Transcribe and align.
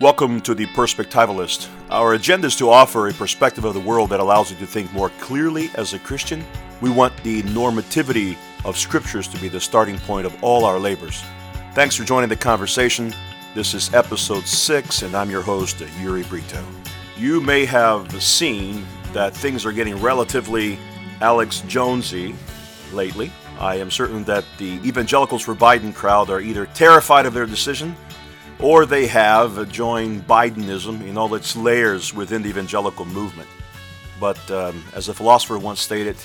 Welcome 0.00 0.40
to 0.42 0.54
the 0.54 0.66
Perspectivalist. 0.66 1.68
Our 1.90 2.14
agenda 2.14 2.46
is 2.46 2.54
to 2.58 2.70
offer 2.70 3.08
a 3.08 3.12
perspective 3.12 3.64
of 3.64 3.74
the 3.74 3.80
world 3.80 4.10
that 4.10 4.20
allows 4.20 4.48
you 4.48 4.56
to 4.58 4.64
think 4.64 4.92
more 4.92 5.10
clearly 5.18 5.70
as 5.74 5.92
a 5.92 5.98
Christian. 5.98 6.44
We 6.80 6.88
want 6.88 7.20
the 7.24 7.42
normativity 7.42 8.36
of 8.64 8.78
scriptures 8.78 9.26
to 9.26 9.40
be 9.40 9.48
the 9.48 9.58
starting 9.58 9.98
point 9.98 10.24
of 10.24 10.40
all 10.40 10.64
our 10.64 10.78
labors. 10.78 11.24
Thanks 11.74 11.96
for 11.96 12.04
joining 12.04 12.28
the 12.28 12.36
conversation. 12.36 13.12
This 13.56 13.74
is 13.74 13.92
episode 13.92 14.46
6, 14.46 15.02
and 15.02 15.16
I'm 15.16 15.32
your 15.32 15.42
host, 15.42 15.82
Uri 16.00 16.22
Brito. 16.22 16.64
You 17.16 17.40
may 17.40 17.64
have 17.64 18.22
seen 18.22 18.86
that 19.14 19.34
things 19.34 19.66
are 19.66 19.72
getting 19.72 20.00
relatively 20.00 20.78
Alex 21.20 21.64
Jonesy 21.66 22.36
lately. 22.92 23.32
I 23.58 23.74
am 23.74 23.90
certain 23.90 24.22
that 24.26 24.44
the 24.58 24.74
evangelicals 24.86 25.42
for 25.42 25.56
Biden 25.56 25.92
crowd 25.92 26.30
are 26.30 26.40
either 26.40 26.66
terrified 26.66 27.26
of 27.26 27.34
their 27.34 27.46
decision 27.46 27.96
or 28.60 28.86
they 28.86 29.06
have 29.06 29.70
joined 29.70 30.26
Bidenism 30.26 31.06
in 31.06 31.16
all 31.16 31.34
its 31.34 31.54
layers 31.54 32.12
within 32.12 32.42
the 32.42 32.48
evangelical 32.48 33.04
movement. 33.04 33.48
But 34.20 34.50
um, 34.50 34.84
as 34.94 35.08
a 35.08 35.14
philosopher 35.14 35.58
once 35.58 35.80
stated, 35.80 36.16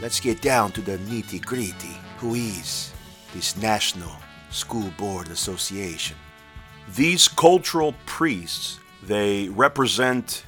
let's 0.00 0.18
get 0.18 0.42
down 0.42 0.72
to 0.72 0.80
the 0.80 0.98
nitty 0.98 1.44
gritty. 1.44 1.96
Who 2.18 2.34
is 2.34 2.92
this 3.32 3.56
National 3.56 4.16
School 4.50 4.90
Board 4.96 5.28
Association? 5.28 6.16
These 6.94 7.28
cultural 7.28 7.94
priests, 8.04 8.78
they 9.02 9.48
represent 9.48 10.44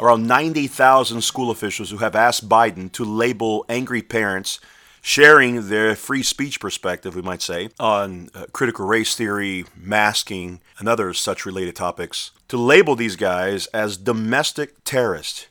around 0.00 0.26
90,000 0.26 1.20
school 1.20 1.50
officials 1.50 1.90
who 1.90 1.98
have 1.98 2.14
asked 2.14 2.48
Biden 2.48 2.90
to 2.92 3.04
label 3.04 3.64
angry 3.68 4.02
parents 4.02 4.60
sharing 5.08 5.70
their 5.70 5.96
free 5.96 6.22
speech 6.22 6.60
perspective, 6.60 7.16
we 7.16 7.22
might 7.22 7.40
say, 7.40 7.70
on 7.80 8.28
uh, 8.34 8.44
critical 8.52 8.86
race 8.86 9.16
theory, 9.16 9.64
masking, 9.74 10.60
and 10.78 10.86
other 10.86 11.14
such 11.14 11.46
related 11.46 11.74
topics, 11.74 12.30
to 12.46 12.58
label 12.58 12.94
these 12.94 13.16
guys 13.16 13.66
as 13.68 13.96
domestic 13.96 14.84
terrorists. 14.84 15.46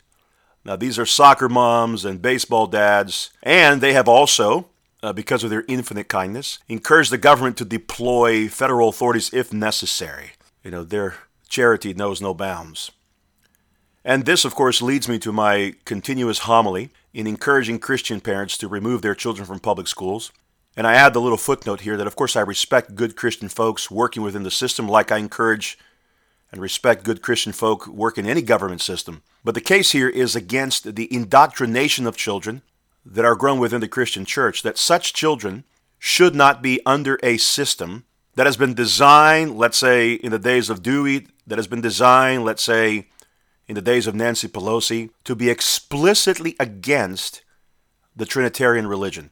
Now, 0.63 0.75
these 0.75 0.99
are 0.99 1.07
soccer 1.07 1.49
moms 1.49 2.05
and 2.05 2.21
baseball 2.21 2.67
dads, 2.67 3.31
and 3.41 3.81
they 3.81 3.93
have 3.93 4.07
also, 4.07 4.69
uh, 5.01 5.11
because 5.11 5.43
of 5.43 5.49
their 5.49 5.65
infinite 5.67 6.07
kindness, 6.07 6.59
encouraged 6.67 7.11
the 7.11 7.17
government 7.17 7.57
to 7.57 7.65
deploy 7.65 8.47
federal 8.47 8.89
authorities 8.89 9.33
if 9.33 9.51
necessary. 9.51 10.33
You 10.63 10.69
know, 10.69 10.83
their 10.83 11.15
charity 11.49 11.95
knows 11.95 12.21
no 12.21 12.35
bounds. 12.35 12.91
And 14.07 14.23
this, 14.23 14.45
of 14.45 14.55
course, 14.55 14.81
leads 14.81 15.09
me 15.09 15.19
to 15.19 15.33
my 15.33 15.73
continuous 15.83 16.39
homily 16.39 16.91
in 17.13 17.27
encouraging 17.27 17.79
Christian 17.79 18.21
parents 18.21 18.57
to 18.59 18.69
remove 18.69 19.01
their 19.01 19.13
children 19.13 19.45
from 19.45 19.59
public 19.59 19.85
schools. 19.89 20.31
And 20.77 20.87
I 20.87 20.93
add 20.93 21.13
the 21.13 21.19
little 21.19 21.37
footnote 21.37 21.81
here 21.81 21.97
that, 21.97 22.07
of 22.07 22.15
course, 22.15 22.37
I 22.37 22.39
respect 22.39 22.95
good 22.95 23.17
Christian 23.17 23.49
folks 23.49 23.91
working 23.91 24.23
within 24.23 24.43
the 24.43 24.49
system 24.49 24.87
like 24.87 25.11
I 25.11 25.17
encourage 25.17 25.77
and 26.53 26.61
respect 26.61 27.03
good 27.03 27.21
Christian 27.21 27.51
folk 27.51 27.85
work 27.85 28.17
in 28.17 28.25
any 28.25 28.41
government 28.41 28.79
system. 28.79 29.23
But 29.43 29.55
the 29.55 29.59
case 29.59 29.91
here 29.91 30.07
is 30.07 30.37
against 30.37 30.95
the 30.95 31.13
indoctrination 31.13 32.07
of 32.07 32.15
children 32.15 32.61
that 33.05 33.25
are 33.25 33.35
grown 33.35 33.59
within 33.59 33.81
the 33.81 33.89
Christian 33.89 34.23
church, 34.23 34.61
that 34.61 34.77
such 34.77 35.13
children 35.13 35.65
should 35.99 36.33
not 36.33 36.61
be 36.61 36.79
under 36.85 37.19
a 37.21 37.35
system 37.35 38.05
that 38.35 38.45
has 38.45 38.55
been 38.55 38.73
designed, 38.73 39.57
let's 39.57 39.77
say, 39.77 40.13
in 40.13 40.31
the 40.31 40.39
days 40.39 40.69
of 40.69 40.81
Dewey, 40.81 41.27
that 41.45 41.57
has 41.57 41.67
been 41.67 41.81
designed, 41.81 42.45
let's 42.45 42.63
say, 42.63 43.07
in 43.67 43.75
the 43.75 43.81
days 43.81 44.07
of 44.07 44.15
Nancy 44.15 44.47
Pelosi 44.47 45.09
to 45.23 45.35
be 45.35 45.49
explicitly 45.49 46.55
against 46.59 47.43
the 48.15 48.25
Trinitarian 48.25 48.87
religion. 48.87 49.31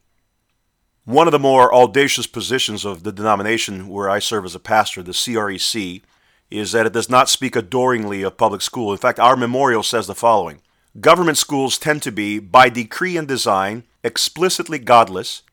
One 1.05 1.27
of 1.27 1.31
the 1.31 1.39
more 1.39 1.73
audacious 1.73 2.27
positions 2.27 2.83
of 2.83 3.03
the 3.03 3.11
denomination 3.11 3.88
where 3.88 4.09
I 4.09 4.19
serve 4.19 4.45
as 4.45 4.55
a 4.55 4.59
pastor, 4.59 5.03
the 5.03 5.11
CREC, 5.11 6.02
is 6.50 6.72
that 6.72 6.86
it 6.86 6.94
does 6.94 7.09
not 7.09 7.30
speak 7.30 7.55
adoringly 7.55 8.23
of 8.23 8.38
public 8.38 8.61
school. 8.61 8.92
In 8.92 8.97
fact, 8.97 9.19
our 9.19 9.36
memorial 9.36 9.83
says 9.83 10.08
the 10.08 10.16
following 10.16 10.61
Government 10.99 11.38
schools 11.38 11.77
tend 11.77 12.02
to 12.03 12.11
be, 12.11 12.39
by 12.39 12.70
decree 12.70 13.17
and 13.17 13.27
design, 13.27 13.83
explicitly 14.03 14.80
godless, 14.80 15.43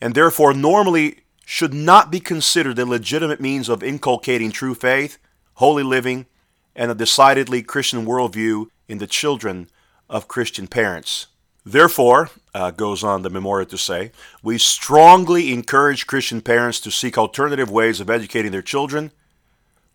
and 0.00 0.14
therefore 0.14 0.54
normally 0.54 1.24
should 1.44 1.74
not 1.74 2.10
be 2.10 2.20
considered 2.20 2.78
a 2.78 2.86
legitimate 2.86 3.40
means 3.40 3.68
of 3.68 3.82
inculcating 3.82 4.52
true 4.52 4.74
faith, 4.74 5.18
holy 5.54 5.82
living, 5.82 6.26
and 6.74 6.90
a 6.90 6.94
decidedly 6.94 7.62
Christian 7.62 8.06
worldview 8.06 8.66
in 8.88 8.98
the 8.98 9.06
children 9.06 9.68
of 10.08 10.28
Christian 10.28 10.66
parents. 10.66 11.26
Therefore, 11.64 12.30
uh, 12.54 12.70
goes 12.72 13.04
on 13.04 13.22
the 13.22 13.30
memorial 13.30 13.68
to 13.68 13.78
say, 13.78 14.10
we 14.42 14.58
strongly 14.58 15.52
encourage 15.52 16.06
Christian 16.06 16.40
parents 16.40 16.80
to 16.80 16.90
seek 16.90 17.16
alternative 17.16 17.70
ways 17.70 18.00
of 18.00 18.10
educating 18.10 18.50
their 18.50 18.62
children, 18.62 19.12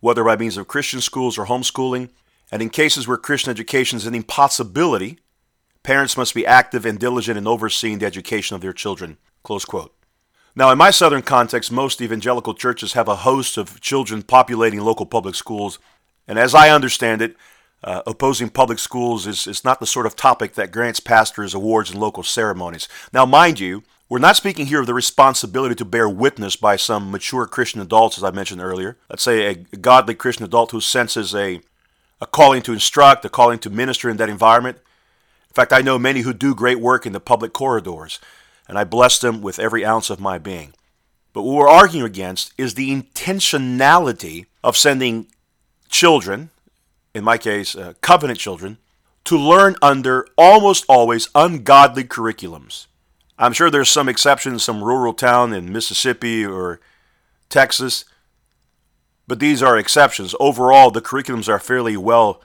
whether 0.00 0.24
by 0.24 0.36
means 0.36 0.56
of 0.56 0.68
Christian 0.68 1.00
schools 1.00 1.36
or 1.36 1.46
homeschooling, 1.46 2.08
and 2.50 2.62
in 2.62 2.70
cases 2.70 3.06
where 3.06 3.18
Christian 3.18 3.50
education 3.50 3.96
is 3.96 4.06
an 4.06 4.14
impossibility, 4.14 5.18
parents 5.82 6.16
must 6.16 6.34
be 6.34 6.46
active 6.46 6.86
and 6.86 6.98
diligent 6.98 7.36
in 7.36 7.46
overseeing 7.46 7.98
the 7.98 8.06
education 8.06 8.56
of 8.56 8.62
their 8.62 8.72
children. 8.72 9.18
Close 9.42 9.64
quote. 9.66 9.94
Now, 10.56 10.70
in 10.70 10.78
my 10.78 10.90
southern 10.90 11.22
context, 11.22 11.70
most 11.70 12.00
evangelical 12.00 12.54
churches 12.54 12.94
have 12.94 13.08
a 13.08 13.16
host 13.16 13.58
of 13.58 13.80
children 13.80 14.22
populating 14.22 14.80
local 14.80 15.06
public 15.06 15.34
schools 15.34 15.78
and 16.28 16.38
as 16.38 16.54
I 16.54 16.70
understand 16.70 17.22
it, 17.22 17.36
uh, 17.82 18.02
opposing 18.06 18.50
public 18.50 18.78
schools 18.78 19.26
is, 19.26 19.46
is 19.46 19.64
not 19.64 19.80
the 19.80 19.86
sort 19.86 20.06
of 20.06 20.16
topic 20.16 20.54
that 20.54 20.72
grants 20.72 21.00
pastors 21.00 21.54
awards 21.54 21.90
and 21.90 22.00
local 22.00 22.22
ceremonies. 22.22 22.88
Now, 23.12 23.24
mind 23.24 23.60
you, 23.60 23.82
we're 24.08 24.18
not 24.18 24.36
speaking 24.36 24.66
here 24.66 24.80
of 24.80 24.86
the 24.86 24.94
responsibility 24.94 25.74
to 25.76 25.84
bear 25.84 26.08
witness 26.08 26.56
by 26.56 26.76
some 26.76 27.10
mature 27.10 27.46
Christian 27.46 27.80
adults, 27.80 28.18
as 28.18 28.24
I 28.24 28.30
mentioned 28.30 28.60
earlier. 28.60 28.96
Let's 29.10 29.22
say 29.22 29.46
a 29.46 29.54
godly 29.54 30.14
Christian 30.14 30.44
adult 30.44 30.70
who 30.70 30.80
senses 30.80 31.34
a, 31.34 31.60
a 32.20 32.26
calling 32.26 32.62
to 32.62 32.72
instruct, 32.72 33.24
a 33.24 33.28
calling 33.28 33.58
to 33.60 33.70
minister 33.70 34.08
in 34.08 34.16
that 34.16 34.30
environment. 34.30 34.78
In 35.48 35.54
fact, 35.54 35.72
I 35.72 35.82
know 35.82 35.98
many 35.98 36.22
who 36.22 36.32
do 36.32 36.54
great 36.54 36.80
work 36.80 37.06
in 37.06 37.12
the 37.12 37.20
public 37.20 37.52
corridors, 37.52 38.18
and 38.66 38.78
I 38.78 38.84
bless 38.84 39.18
them 39.18 39.40
with 39.40 39.58
every 39.58 39.84
ounce 39.84 40.10
of 40.10 40.20
my 40.20 40.38
being. 40.38 40.72
But 41.32 41.42
what 41.42 41.54
we're 41.54 41.68
arguing 41.68 42.06
against 42.06 42.52
is 42.58 42.74
the 42.74 42.90
intentionality 42.90 44.46
of 44.64 44.76
sending 44.76 45.28
children, 45.88 46.50
in 47.14 47.24
my 47.24 47.38
case, 47.38 47.74
uh, 47.74 47.94
covenant 48.00 48.38
children, 48.38 48.78
to 49.24 49.36
learn 49.36 49.76
under 49.82 50.26
almost 50.36 50.84
always 50.88 51.28
ungodly 51.34 52.04
curriculums. 52.04 52.86
I'm 53.38 53.52
sure 53.52 53.70
there's 53.70 53.90
some 53.90 54.08
exceptions, 54.08 54.64
some 54.64 54.82
rural 54.82 55.12
town 55.12 55.52
in 55.52 55.72
Mississippi 55.72 56.44
or 56.44 56.80
Texas, 57.48 58.04
but 59.26 59.38
these 59.38 59.62
are 59.62 59.76
exceptions. 59.76 60.34
Overall, 60.40 60.90
the 60.90 61.02
curriculums 61.02 61.48
are 61.48 61.58
fairly 61.58 61.96
well 61.96 62.42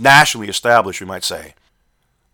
nationally 0.00 0.48
established, 0.48 1.00
we 1.00 1.06
might 1.06 1.24
say. 1.24 1.54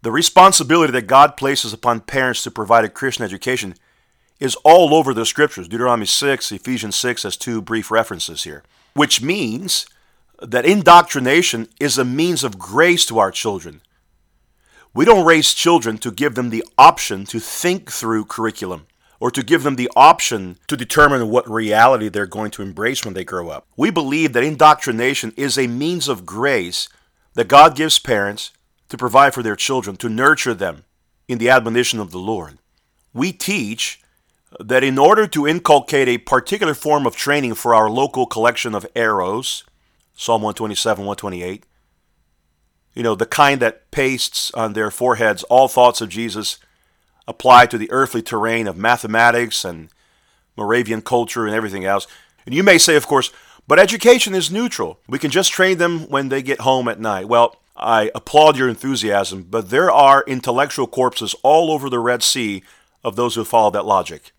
The 0.01 0.11
responsibility 0.11 0.93
that 0.93 1.07
God 1.07 1.37
places 1.37 1.73
upon 1.73 2.01
parents 2.01 2.43
to 2.43 2.51
provide 2.51 2.85
a 2.85 2.89
Christian 2.89 3.25
education 3.25 3.75
is 4.41 4.57
all 4.65 4.95
over 4.95 5.15
the 5.15 5.25
scriptures. 5.25 5.69
Deuteronomy 5.69 6.07
6, 6.07 6.51
Ephesians 6.51 6.97
6 6.97 7.25
as 7.25 7.37
two 7.37 7.63
brief 7.63 7.91
references 7.91 8.43
here. 8.43 8.65
Which 8.95 9.23
means 9.23 9.87
that 10.43 10.67
indoctrination 10.67 11.69
is 11.81 11.99
a 11.99 12.05
means 12.05 12.45
of 12.45 12.59
grace 12.59 13.07
to 13.07 13.19
our 13.19 13.31
children. 13.31 13.81
We 14.95 15.05
don't 15.05 15.25
raise 15.25 15.55
children 15.55 15.99
to 15.99 16.11
give 16.11 16.35
them 16.35 16.51
the 16.51 16.65
option 16.77 17.25
to 17.27 17.41
think 17.41 17.91
through 17.91 18.27
curriculum 18.27 18.87
or 19.21 19.31
to 19.31 19.43
give 19.43 19.63
them 19.63 19.77
the 19.77 19.91
option 19.95 20.59
to 20.67 20.77
determine 20.77 21.31
what 21.31 21.49
reality 21.49 22.09
they're 22.09 22.27
going 22.27 22.51
to 22.51 22.63
embrace 22.63 23.05
when 23.05 23.15
they 23.15 23.25
grow 23.25 23.49
up. 23.49 23.67
We 23.77 23.91
believe 23.91 24.33
that 24.33 24.43
indoctrination 24.43 25.33
is 25.37 25.57
a 25.57 25.69
means 25.69 26.09
of 26.09 26.27
grace 26.27 26.89
that 27.35 27.49
God 27.49 27.77
gives 27.77 27.99
parents 27.99 28.51
to 28.89 28.99
provide 28.99 29.33
for 29.33 29.43
their 29.43 29.57
children, 29.57 29.97
to 29.97 30.09
nurture 30.09 30.55
them 30.55 30.85
in 31.29 31.39
the 31.39 31.49
admonition 31.49 32.01
of 32.01 32.11
the 32.11 32.19
Lord. 32.19 32.59
We 33.15 33.33
teach 33.33 34.03
that 34.61 34.85
in 34.85 34.99
order 34.99 35.27
to 35.29 35.47
inculcate 35.47 36.09
a 36.09 36.19
particular 36.19 36.75
form 36.75 37.07
of 37.07 37.17
training 37.17 37.55
for 37.55 37.75
our 37.75 37.89
local 37.89 38.27
collection 38.27 38.75
of 38.75 38.87
arrows, 38.95 39.65
Psalm 40.23 40.41
127, 40.41 41.05
128. 41.05 41.67
You 42.95 43.03
know, 43.03 43.17
the 43.17 43.27
kind 43.27 43.59
that 43.59 43.91
pastes 43.91 44.53
on 44.53 44.73
their 44.73 44.93
foreheads 44.93 45.43
all 45.43 45.67
thoughts 45.67 46.01
of 46.01 46.11
Jesus 46.11 46.61
applied 47.27 47.73
to 47.73 47.79
the 47.79 47.91
earthly 47.91 48.23
terrain 48.23 48.69
of 48.69 48.77
mathematics 48.77 49.65
and 49.65 49.89
Moravian 50.57 51.03
culture 51.03 51.45
and 51.45 51.53
everything 51.53 51.85
else. 51.85 52.07
And 52.47 52.55
you 52.55 52.63
may 52.63 52.79
say, 52.79 52.95
of 52.95 53.09
course, 53.09 53.33
but 53.67 53.81
education 53.81 54.33
is 54.33 54.49
neutral. 54.49 55.01
We 55.09 55.19
can 55.19 55.33
just 55.33 55.51
train 55.51 55.79
them 55.79 56.09
when 56.09 56.29
they 56.29 56.41
get 56.41 56.61
home 56.61 56.87
at 56.87 57.01
night. 57.01 57.27
Well, 57.27 57.57
I 57.77 58.13
applaud 58.15 58.57
your 58.57 58.69
enthusiasm, 58.69 59.49
but 59.51 59.71
there 59.71 59.91
are 59.91 60.23
intellectual 60.29 60.87
corpses 60.87 61.35
all 61.43 61.73
over 61.73 61.91
the 61.91 61.99
Red 61.99 62.23
Sea 62.23 62.63
of 63.03 63.17
those 63.17 63.35
who 63.35 63.45
follow 63.45 63.73
that 63.73 63.87
logic. 63.87 64.31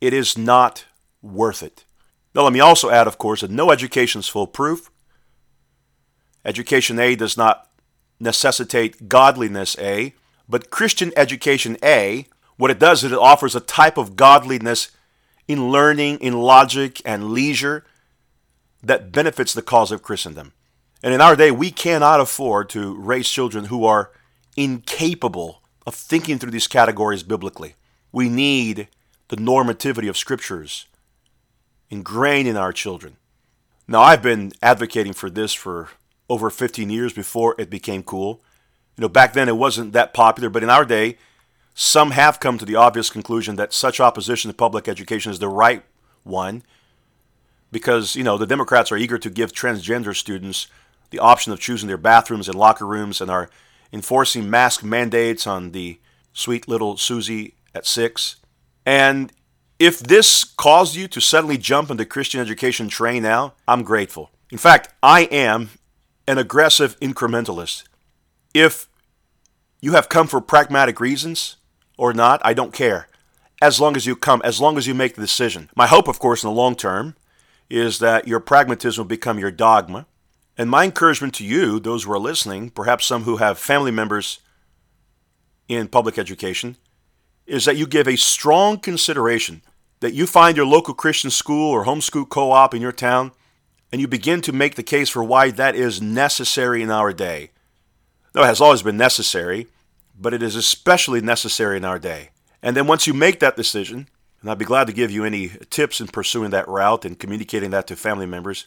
It 0.00 0.12
is 0.12 0.36
not 0.36 0.86
worth 1.22 1.62
it. 1.62 1.84
Now, 2.34 2.42
let 2.42 2.52
me 2.52 2.58
also 2.58 2.90
add, 2.90 3.06
of 3.06 3.16
course, 3.16 3.42
that 3.42 3.50
no 3.52 3.70
education 3.70 4.18
is 4.18 4.26
foolproof. 4.26 4.90
Education 6.44 6.98
A 6.98 7.16
does 7.16 7.36
not 7.36 7.68
necessitate 8.20 9.08
godliness 9.08 9.76
A, 9.78 10.14
but 10.48 10.70
Christian 10.70 11.12
education 11.16 11.76
A, 11.82 12.26
what 12.56 12.70
it 12.70 12.78
does 12.78 13.02
is 13.02 13.12
it 13.12 13.18
offers 13.18 13.54
a 13.54 13.60
type 13.60 13.96
of 13.96 14.16
godliness 14.16 14.90
in 15.48 15.70
learning, 15.70 16.18
in 16.18 16.34
logic, 16.34 17.00
and 17.04 17.30
leisure 17.30 17.84
that 18.82 19.12
benefits 19.12 19.52
the 19.52 19.62
cause 19.62 19.90
of 19.90 20.02
Christendom. 20.02 20.52
And 21.02 21.12
in 21.12 21.20
our 21.20 21.36
day, 21.36 21.50
we 21.50 21.70
cannot 21.70 22.20
afford 22.20 22.68
to 22.70 22.94
raise 22.94 23.28
children 23.28 23.66
who 23.66 23.84
are 23.84 24.10
incapable 24.56 25.62
of 25.86 25.94
thinking 25.94 26.38
through 26.38 26.50
these 26.50 26.68
categories 26.68 27.22
biblically. 27.22 27.74
We 28.12 28.28
need 28.28 28.88
the 29.28 29.36
normativity 29.36 30.08
of 30.08 30.16
scriptures 30.16 30.86
ingrained 31.90 32.48
in 32.48 32.56
our 32.56 32.72
children. 32.72 33.16
Now, 33.86 34.00
I've 34.00 34.22
been 34.22 34.52
advocating 34.62 35.12
for 35.12 35.28
this 35.28 35.52
for 35.52 35.90
over 36.28 36.50
15 36.50 36.90
years 36.90 37.12
before 37.12 37.54
it 37.58 37.70
became 37.70 38.02
cool. 38.02 38.40
You 38.96 39.02
know, 39.02 39.08
back 39.08 39.32
then 39.32 39.48
it 39.48 39.56
wasn't 39.56 39.92
that 39.92 40.14
popular, 40.14 40.48
but 40.48 40.62
in 40.62 40.70
our 40.70 40.84
day, 40.84 41.18
some 41.74 42.12
have 42.12 42.40
come 42.40 42.58
to 42.58 42.64
the 42.64 42.76
obvious 42.76 43.10
conclusion 43.10 43.56
that 43.56 43.72
such 43.72 44.00
opposition 44.00 44.48
to 44.48 44.56
public 44.56 44.88
education 44.88 45.32
is 45.32 45.40
the 45.40 45.48
right 45.48 45.82
one 46.22 46.62
because, 47.72 48.14
you 48.14 48.22
know, 48.22 48.38
the 48.38 48.46
Democrats 48.46 48.92
are 48.92 48.96
eager 48.96 49.18
to 49.18 49.28
give 49.28 49.52
transgender 49.52 50.14
students 50.14 50.68
the 51.10 51.18
option 51.18 51.52
of 51.52 51.60
choosing 51.60 51.88
their 51.88 51.98
bathrooms 51.98 52.48
and 52.48 52.56
locker 52.56 52.86
rooms 52.86 53.20
and 53.20 53.30
are 53.30 53.50
enforcing 53.92 54.48
mask 54.48 54.84
mandates 54.84 55.46
on 55.46 55.72
the 55.72 55.98
sweet 56.32 56.68
little 56.68 56.96
Susie 56.96 57.54
at 57.74 57.86
six. 57.86 58.36
And 58.86 59.32
if 59.78 59.98
this 59.98 60.44
caused 60.44 60.94
you 60.94 61.08
to 61.08 61.20
suddenly 61.20 61.58
jump 61.58 61.90
into 61.90 62.04
Christian 62.04 62.40
education 62.40 62.88
train 62.88 63.24
now, 63.24 63.54
I'm 63.66 63.82
grateful. 63.82 64.30
In 64.50 64.58
fact, 64.58 64.94
I 65.02 65.22
am 65.24 65.70
an 66.26 66.38
aggressive 66.38 66.98
incrementalist. 67.00 67.84
If 68.52 68.88
you 69.80 69.92
have 69.92 70.08
come 70.08 70.26
for 70.26 70.40
pragmatic 70.40 71.00
reasons 71.00 71.56
or 71.98 72.12
not, 72.12 72.40
I 72.44 72.54
don't 72.54 72.72
care. 72.72 73.08
As 73.60 73.80
long 73.80 73.96
as 73.96 74.06
you 74.06 74.16
come, 74.16 74.40
as 74.44 74.60
long 74.60 74.78
as 74.78 74.86
you 74.86 74.94
make 74.94 75.14
the 75.14 75.20
decision. 75.20 75.70
My 75.76 75.86
hope, 75.86 76.08
of 76.08 76.18
course, 76.18 76.42
in 76.42 76.48
the 76.48 76.54
long 76.54 76.74
term, 76.74 77.16
is 77.70 77.98
that 77.98 78.28
your 78.28 78.40
pragmatism 78.40 79.02
will 79.02 79.08
become 79.08 79.38
your 79.38 79.50
dogma. 79.50 80.06
And 80.56 80.70
my 80.70 80.84
encouragement 80.84 81.34
to 81.34 81.44
you, 81.44 81.80
those 81.80 82.04
who 82.04 82.12
are 82.12 82.18
listening, 82.18 82.70
perhaps 82.70 83.06
some 83.06 83.24
who 83.24 83.38
have 83.38 83.58
family 83.58 83.90
members 83.90 84.40
in 85.68 85.88
public 85.88 86.18
education, 86.18 86.76
is 87.46 87.64
that 87.64 87.76
you 87.76 87.86
give 87.86 88.08
a 88.08 88.16
strong 88.16 88.78
consideration 88.78 89.62
that 90.00 90.14
you 90.14 90.26
find 90.26 90.56
your 90.56 90.66
local 90.66 90.94
Christian 90.94 91.30
school 91.30 91.70
or 91.70 91.84
homeschool 91.84 92.28
co 92.28 92.52
op 92.52 92.74
in 92.74 92.82
your 92.82 92.92
town 92.92 93.32
and 93.94 94.00
you 94.00 94.08
begin 94.08 94.40
to 94.40 94.52
make 94.52 94.74
the 94.74 94.82
case 94.82 95.08
for 95.08 95.22
why 95.22 95.52
that 95.52 95.76
is 95.76 96.02
necessary 96.02 96.82
in 96.82 96.90
our 96.90 97.12
day. 97.12 97.52
No, 98.34 98.42
it 98.42 98.46
has 98.46 98.60
always 98.60 98.82
been 98.82 98.96
necessary, 98.96 99.68
but 100.20 100.34
it 100.34 100.42
is 100.42 100.56
especially 100.56 101.20
necessary 101.20 101.76
in 101.76 101.84
our 101.84 102.00
day. 102.00 102.30
And 102.60 102.76
then 102.76 102.88
once 102.88 103.06
you 103.06 103.14
make 103.14 103.38
that 103.38 103.54
decision, 103.54 104.08
and 104.40 104.50
I'd 104.50 104.58
be 104.58 104.64
glad 104.64 104.88
to 104.88 104.92
give 104.92 105.12
you 105.12 105.24
any 105.24 105.52
tips 105.70 106.00
in 106.00 106.08
pursuing 106.08 106.50
that 106.50 106.66
route 106.66 107.04
and 107.04 107.16
communicating 107.16 107.70
that 107.70 107.86
to 107.86 107.94
family 107.94 108.26
members, 108.26 108.66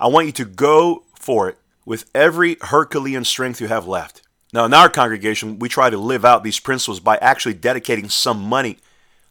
I 0.00 0.08
want 0.08 0.26
you 0.26 0.32
to 0.32 0.44
go 0.44 1.04
for 1.14 1.48
it 1.48 1.58
with 1.84 2.10
every 2.12 2.56
Herculean 2.60 3.22
strength 3.22 3.60
you 3.60 3.68
have 3.68 3.86
left. 3.86 4.22
Now, 4.52 4.64
in 4.64 4.74
our 4.74 4.88
congregation, 4.88 5.60
we 5.60 5.68
try 5.68 5.90
to 5.90 5.96
live 5.96 6.24
out 6.24 6.42
these 6.42 6.58
principles 6.58 6.98
by 6.98 7.18
actually 7.18 7.54
dedicating 7.54 8.08
some 8.08 8.42
money 8.42 8.78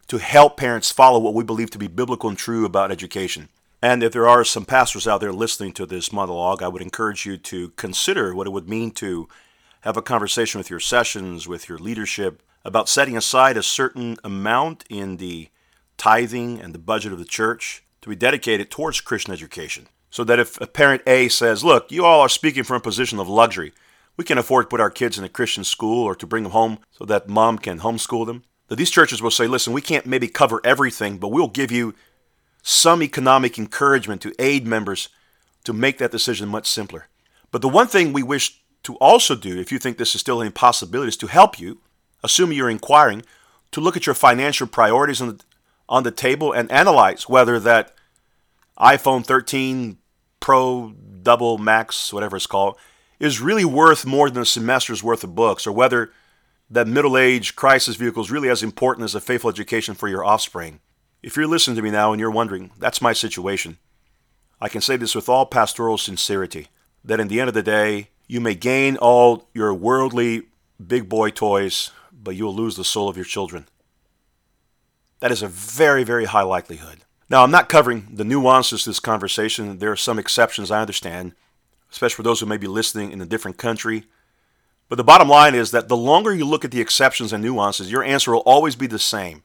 to 0.08 0.18
help 0.18 0.56
parents 0.56 0.94
follow 0.94 1.20
what 1.20 1.34
we 1.34 1.44
believe 1.44 1.72
to 1.72 1.78
be 1.78 1.88
biblical 1.88 2.30
and 2.30 2.38
true 2.38 2.64
about 2.64 2.90
education. 2.90 3.50
And 3.86 4.02
if 4.02 4.14
there 4.14 4.28
are 4.28 4.44
some 4.44 4.66
pastors 4.66 5.08
out 5.08 5.22
there 5.22 5.32
listening 5.32 5.72
to 5.74 5.86
this 5.86 6.12
monologue, 6.12 6.64
I 6.64 6.68
would 6.68 6.82
encourage 6.82 7.24
you 7.24 7.38
to 7.38 7.70
consider 7.76 8.34
what 8.34 8.48
it 8.48 8.50
would 8.50 8.68
mean 8.68 8.90
to 8.94 9.30
have 9.82 9.96
a 9.96 10.02
conversation 10.02 10.58
with 10.58 10.72
your 10.72 10.80
sessions, 10.80 11.48
with 11.48 11.70
your 11.70 11.78
leadership, 11.78 12.42
about 12.64 12.90
setting 12.90 13.16
aside 13.16 13.58
a 13.58 13.62
certain 13.62 14.18
amount 14.24 14.86
in 14.90 15.18
the 15.18 15.50
tithing 15.98 16.60
and 16.60 16.74
the 16.74 16.80
budget 16.80 17.14
of 17.14 17.20
the 17.20 17.26
church 17.26 17.84
to 18.02 18.10
be 18.10 18.16
dedicated 18.16 18.72
towards 18.72 19.02
Christian 19.02 19.32
education. 19.32 19.88
So 20.10 20.24
that 20.24 20.40
if 20.40 20.60
a 20.60 20.66
parent 20.66 21.04
A 21.06 21.30
says, 21.30 21.64
Look, 21.64 21.92
you 21.92 22.06
all 22.06 22.22
are 22.22 22.28
speaking 22.28 22.64
from 22.64 22.78
a 22.78 22.80
position 22.90 23.20
of 23.20 23.30
luxury, 23.30 23.72
we 24.18 24.26
can 24.26 24.40
afford 24.40 24.66
to 24.66 24.70
put 24.70 24.82
our 24.82 24.90
kids 24.90 25.20
in 25.20 25.24
a 25.24 25.30
Christian 25.30 25.64
school 25.64 26.06
or 26.06 26.16
to 26.16 26.26
bring 26.26 26.42
them 26.42 26.54
home 26.54 26.80
so 26.90 27.06
that 27.06 27.30
mom 27.30 27.60
can 27.60 27.82
homeschool 27.82 28.26
them. 28.26 28.46
That 28.68 28.78
these 28.78 28.90
churches 28.90 29.22
will 29.22 29.30
say, 29.30 29.46
Listen, 29.46 29.74
we 29.74 29.82
can't 29.84 30.08
maybe 30.08 30.28
cover 30.28 30.60
everything, 30.64 31.20
but 31.20 31.28
we'll 31.28 31.50
give 31.50 31.72
you 31.72 31.94
some 32.68 33.04
economic 33.04 33.60
encouragement 33.60 34.24
to 34.24 34.34
aid 34.40 34.66
members 34.66 35.10
to 35.64 35.72
make 35.72 36.00
that 36.00 36.10
decision 36.10 36.50
much 36.50 36.66
simpler. 36.66 37.08
But 37.52 37.62
the 37.62 37.70
one 37.70 37.86
thing 37.86 38.12
we 38.12 38.24
wish 38.24 38.60
to 38.84 38.96
also 38.96 39.36
do, 39.36 39.60
if 39.60 39.72
you 39.72 39.78
think 39.78 40.00
this 40.00 40.16
is 40.16 40.22
still 40.22 40.42
an 40.42 40.48
impossibility, 40.48 41.10
is 41.10 41.18
to 41.18 41.28
help 41.28 41.60
you, 41.60 41.78
assuming 42.24 42.58
you're 42.58 42.72
inquiring, 42.72 43.22
to 43.72 43.80
look 43.80 43.96
at 43.96 44.08
your 44.08 44.16
financial 44.16 44.66
priorities 44.66 45.22
on 45.22 45.28
the, 45.28 45.44
on 45.88 46.02
the 46.02 46.10
table 46.10 46.52
and 46.52 46.72
analyze 46.72 47.30
whether 47.30 47.60
that 47.60 47.94
iPhone 48.80 49.24
13 49.24 50.00
Pro, 50.40 50.96
Double, 51.22 51.60
Max, 51.60 52.12
whatever 52.12 52.36
it's 52.36 52.48
called, 52.48 52.78
is 53.20 53.40
really 53.40 53.66
worth 53.66 54.08
more 54.08 54.28
than 54.32 54.42
a 54.42 54.46
semester's 54.46 55.04
worth 55.04 55.24
of 55.24 55.36
books, 55.36 55.68
or 55.68 55.72
whether 55.72 56.12
that 56.72 56.88
middle 56.88 57.16
age 57.16 57.56
crisis 57.56 57.96
vehicle 57.96 58.24
is 58.24 58.32
really 58.32 58.50
as 58.50 58.64
important 58.64 59.06
as 59.06 59.14
a 59.14 59.22
faithful 59.22 59.52
education 59.52 59.94
for 59.94 60.08
your 60.08 60.26
offspring. 60.26 60.80
If 61.26 61.36
you're 61.36 61.48
listening 61.48 61.76
to 61.78 61.82
me 61.82 61.90
now 61.90 62.14
and 62.14 62.20
you're 62.20 62.30
wondering, 62.30 62.70
that's 62.78 63.02
my 63.02 63.12
situation, 63.12 63.80
I 64.62 64.70
can 64.70 64.80
say 64.80 64.96
this 64.96 65.16
with 65.16 65.28
all 65.28 65.48
pastoral 65.48 65.98
sincerity 65.98 66.68
that 67.04 67.20
in 67.20 67.30
the 67.30 67.40
end 67.40 67.48
of 67.48 67.56
the 67.56 67.64
day, 67.64 68.10
you 68.28 68.40
may 68.40 68.54
gain 68.54 68.96
all 68.98 69.48
your 69.52 69.74
worldly 69.74 70.44
big 70.86 71.10
boy 71.10 71.32
toys, 71.32 71.90
but 72.14 72.36
you 72.36 72.46
will 72.46 72.54
lose 72.54 72.76
the 72.76 72.84
soul 72.84 73.10
of 73.10 73.16
your 73.16 73.26
children. 73.26 73.68
That 75.20 75.32
is 75.32 75.42
a 75.42 75.48
very, 75.48 76.04
very 76.04 76.26
high 76.26 76.44
likelihood. 76.44 77.00
Now, 77.28 77.44
I'm 77.44 77.50
not 77.50 77.70
covering 77.70 78.08
the 78.14 78.24
nuances 78.24 78.84
to 78.84 78.92
this 78.92 79.00
conversation. 79.00 79.80
There 79.80 79.92
are 79.92 79.96
some 79.96 80.20
exceptions, 80.20 80.70
I 80.70 80.82
understand, 80.82 81.34
especially 81.92 82.18
for 82.18 82.24
those 82.24 82.40
who 82.40 82.46
may 82.46 82.58
be 82.58 82.68
listening 82.68 83.12
in 83.12 83.20
a 83.20 83.26
different 83.26 83.58
country. 83.58 84.04
But 84.90 84.98
the 84.98 85.04
bottom 85.04 85.30
line 85.30 85.56
is 85.56 85.72
that 85.72 85.88
the 85.88 85.98
longer 85.98 86.36
you 86.36 86.46
look 86.46 86.64
at 86.64 86.70
the 86.70 86.82
exceptions 86.82 87.34
and 87.34 87.44
nuances, 87.44 87.92
your 87.92 88.04
answer 88.04 88.32
will 88.32 88.42
always 88.42 88.76
be 88.76 88.86
the 88.86 89.00
same. 89.00 89.42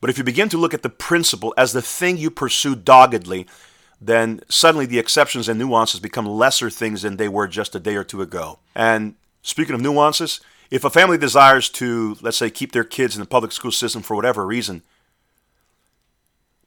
But 0.00 0.10
if 0.10 0.18
you 0.18 0.24
begin 0.24 0.48
to 0.50 0.58
look 0.58 0.74
at 0.74 0.82
the 0.82 0.88
principle 0.88 1.52
as 1.56 1.72
the 1.72 1.82
thing 1.82 2.16
you 2.16 2.30
pursue 2.30 2.76
doggedly, 2.76 3.46
then 4.00 4.40
suddenly 4.48 4.86
the 4.86 4.98
exceptions 4.98 5.48
and 5.48 5.58
nuances 5.58 6.00
become 6.00 6.26
lesser 6.26 6.70
things 6.70 7.02
than 7.02 7.16
they 7.16 7.28
were 7.28 7.48
just 7.48 7.74
a 7.74 7.80
day 7.80 7.96
or 7.96 8.04
two 8.04 8.22
ago. 8.22 8.60
And 8.74 9.16
speaking 9.42 9.74
of 9.74 9.80
nuances, 9.80 10.40
if 10.70 10.84
a 10.84 10.90
family 10.90 11.18
desires 11.18 11.68
to, 11.70 12.16
let's 12.20 12.36
say, 12.36 12.50
keep 12.50 12.72
their 12.72 12.84
kids 12.84 13.16
in 13.16 13.20
the 13.20 13.26
public 13.26 13.52
school 13.52 13.72
system 13.72 14.02
for 14.02 14.14
whatever 14.14 14.46
reason, 14.46 14.82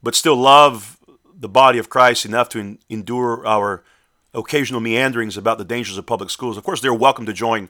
but 0.03 0.15
still 0.15 0.35
love 0.35 0.97
the 1.33 1.47
body 1.49 1.79
of 1.79 1.89
Christ 1.89 2.25
enough 2.25 2.49
to 2.49 2.59
en- 2.59 2.79
endure 2.89 3.45
our 3.47 3.83
occasional 4.33 4.81
meanderings 4.81 5.37
about 5.37 5.57
the 5.57 5.65
dangers 5.65 5.97
of 5.97 6.05
public 6.05 6.29
schools, 6.29 6.57
of 6.57 6.63
course, 6.63 6.81
they're 6.81 6.93
welcome 6.93 7.25
to 7.25 7.33
join 7.33 7.69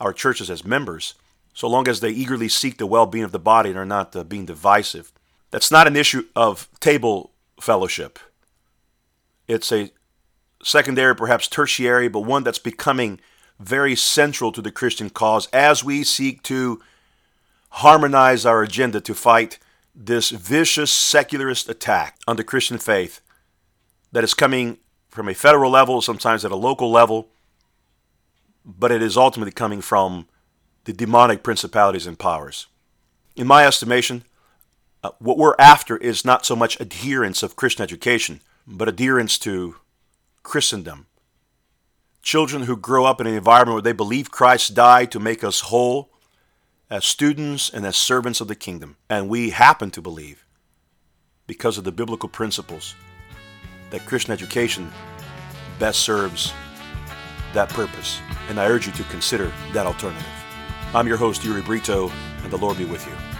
our 0.00 0.12
churches 0.12 0.50
as 0.50 0.64
members 0.64 1.14
so 1.56 1.66
long 1.66 1.88
as 1.88 2.00
they 2.00 2.10
eagerly 2.10 2.50
seek 2.50 2.76
the 2.76 2.86
well 2.86 3.06
being 3.06 3.24
of 3.24 3.32
the 3.32 3.38
body 3.38 3.70
and 3.70 3.78
are 3.78 3.86
not 3.86 4.14
uh, 4.14 4.22
being 4.22 4.44
divisive. 4.44 5.10
That's 5.50 5.70
not 5.70 5.86
an 5.86 5.96
issue 5.96 6.26
of 6.36 6.68
table 6.80 7.32
fellowship. 7.58 8.18
It's 9.48 9.72
a 9.72 9.90
secondary, 10.62 11.16
perhaps 11.16 11.48
tertiary, 11.48 12.08
but 12.08 12.20
one 12.20 12.44
that's 12.44 12.58
becoming 12.58 13.20
very 13.58 13.96
central 13.96 14.52
to 14.52 14.60
the 14.60 14.70
Christian 14.70 15.08
cause 15.08 15.48
as 15.50 15.82
we 15.82 16.04
seek 16.04 16.42
to 16.42 16.82
harmonize 17.70 18.44
our 18.44 18.62
agenda 18.62 19.00
to 19.00 19.14
fight 19.14 19.58
this 19.94 20.28
vicious 20.28 20.90
secularist 20.90 21.70
attack 21.70 22.18
on 22.28 22.36
the 22.36 22.44
Christian 22.44 22.76
faith 22.76 23.22
that 24.12 24.24
is 24.24 24.34
coming 24.34 24.76
from 25.08 25.26
a 25.26 25.34
federal 25.34 25.70
level, 25.70 26.02
sometimes 26.02 26.44
at 26.44 26.52
a 26.52 26.56
local 26.56 26.90
level, 26.90 27.28
but 28.62 28.92
it 28.92 29.00
is 29.00 29.16
ultimately 29.16 29.52
coming 29.52 29.80
from 29.80 30.28
the 30.86 30.92
demonic 30.92 31.42
principalities 31.42 32.06
and 32.06 32.18
powers. 32.18 32.68
In 33.34 33.46
my 33.46 33.66
estimation, 33.66 34.22
uh, 35.02 35.10
what 35.18 35.36
we're 35.36 35.56
after 35.58 35.96
is 35.96 36.24
not 36.24 36.46
so 36.46 36.56
much 36.56 36.80
adherence 36.80 37.42
of 37.42 37.56
Christian 37.56 37.82
education, 37.82 38.40
but 38.66 38.88
adherence 38.88 39.36
to 39.38 39.76
Christendom. 40.44 41.06
Children 42.22 42.62
who 42.62 42.76
grow 42.76 43.04
up 43.04 43.20
in 43.20 43.26
an 43.26 43.34
environment 43.34 43.74
where 43.74 43.82
they 43.82 43.92
believe 43.92 44.30
Christ 44.30 44.74
died 44.74 45.10
to 45.10 45.20
make 45.20 45.42
us 45.42 45.60
whole 45.60 46.12
as 46.88 47.04
students 47.04 47.68
and 47.68 47.84
as 47.84 47.96
servants 47.96 48.40
of 48.40 48.46
the 48.46 48.54
kingdom. 48.54 48.96
And 49.10 49.28
we 49.28 49.50
happen 49.50 49.90
to 49.90 50.00
believe, 50.00 50.46
because 51.48 51.78
of 51.78 51.84
the 51.84 51.92
biblical 51.92 52.28
principles, 52.28 52.94
that 53.90 54.06
Christian 54.06 54.32
education 54.32 54.92
best 55.80 56.00
serves 56.00 56.52
that 57.54 57.68
purpose. 57.70 58.20
And 58.48 58.60
I 58.60 58.66
urge 58.66 58.86
you 58.86 58.92
to 58.92 59.04
consider 59.04 59.52
that 59.72 59.86
alternative. 59.86 60.45
I'm 60.94 61.06
your 61.06 61.16
host, 61.16 61.44
Uri 61.44 61.62
Brito, 61.62 62.10
and 62.42 62.52
the 62.52 62.56
Lord 62.56 62.78
be 62.78 62.84
with 62.84 63.06
you. 63.06 63.35